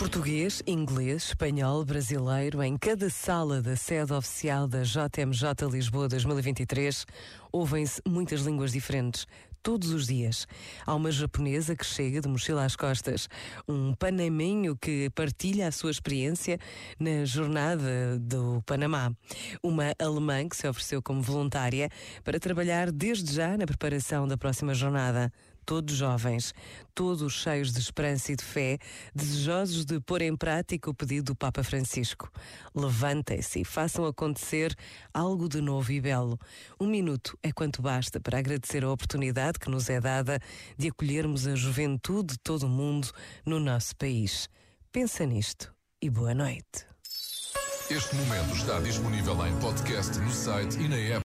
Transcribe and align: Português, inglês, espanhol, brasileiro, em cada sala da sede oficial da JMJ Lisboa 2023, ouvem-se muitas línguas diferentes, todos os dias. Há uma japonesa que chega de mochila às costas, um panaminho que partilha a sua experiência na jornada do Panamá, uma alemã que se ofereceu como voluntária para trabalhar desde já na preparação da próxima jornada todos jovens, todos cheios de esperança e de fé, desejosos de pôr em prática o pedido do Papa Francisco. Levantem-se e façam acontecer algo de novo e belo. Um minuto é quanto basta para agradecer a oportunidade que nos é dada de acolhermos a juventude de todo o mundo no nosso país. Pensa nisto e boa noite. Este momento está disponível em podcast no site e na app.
Português, 0.00 0.62
inglês, 0.66 1.24
espanhol, 1.24 1.84
brasileiro, 1.84 2.62
em 2.62 2.74
cada 2.78 3.10
sala 3.10 3.60
da 3.60 3.76
sede 3.76 4.14
oficial 4.14 4.66
da 4.66 4.82
JMJ 4.82 5.68
Lisboa 5.70 6.08
2023, 6.08 7.04
ouvem-se 7.52 8.00
muitas 8.08 8.40
línguas 8.40 8.72
diferentes, 8.72 9.26
todos 9.62 9.90
os 9.90 10.06
dias. 10.06 10.46
Há 10.86 10.94
uma 10.94 11.12
japonesa 11.12 11.76
que 11.76 11.84
chega 11.84 12.22
de 12.22 12.28
mochila 12.28 12.64
às 12.64 12.74
costas, 12.76 13.28
um 13.68 13.94
panaminho 13.94 14.74
que 14.74 15.10
partilha 15.10 15.68
a 15.68 15.72
sua 15.72 15.90
experiência 15.90 16.58
na 16.98 17.26
jornada 17.26 18.18
do 18.18 18.62
Panamá, 18.64 19.12
uma 19.62 19.94
alemã 19.98 20.48
que 20.48 20.56
se 20.56 20.66
ofereceu 20.66 21.02
como 21.02 21.20
voluntária 21.20 21.90
para 22.24 22.40
trabalhar 22.40 22.90
desde 22.90 23.34
já 23.34 23.54
na 23.54 23.66
preparação 23.66 24.26
da 24.26 24.38
próxima 24.38 24.72
jornada 24.72 25.30
todos 25.70 25.94
jovens, 25.94 26.52
todos 26.96 27.32
cheios 27.32 27.72
de 27.72 27.78
esperança 27.78 28.32
e 28.32 28.34
de 28.34 28.42
fé, 28.42 28.76
desejosos 29.14 29.84
de 29.84 30.00
pôr 30.00 30.20
em 30.20 30.36
prática 30.36 30.90
o 30.90 30.94
pedido 30.94 31.26
do 31.26 31.36
Papa 31.36 31.62
Francisco. 31.62 32.28
Levantem-se 32.74 33.60
e 33.60 33.64
façam 33.64 34.04
acontecer 34.04 34.74
algo 35.14 35.48
de 35.48 35.60
novo 35.60 35.92
e 35.92 36.00
belo. 36.00 36.36
Um 36.80 36.88
minuto 36.88 37.38
é 37.40 37.52
quanto 37.52 37.80
basta 37.80 38.18
para 38.18 38.40
agradecer 38.40 38.82
a 38.82 38.90
oportunidade 38.90 39.60
que 39.60 39.70
nos 39.70 39.88
é 39.88 40.00
dada 40.00 40.40
de 40.76 40.88
acolhermos 40.88 41.46
a 41.46 41.54
juventude 41.54 42.32
de 42.32 42.38
todo 42.40 42.64
o 42.64 42.68
mundo 42.68 43.08
no 43.46 43.60
nosso 43.60 43.94
país. 43.94 44.48
Pensa 44.90 45.24
nisto 45.24 45.72
e 46.02 46.10
boa 46.10 46.34
noite. 46.34 46.84
Este 47.88 48.14
momento 48.16 48.56
está 48.56 48.80
disponível 48.80 49.46
em 49.46 49.56
podcast 49.60 50.18
no 50.18 50.32
site 50.32 50.80
e 50.80 50.88
na 50.88 50.96
app. 50.96 51.18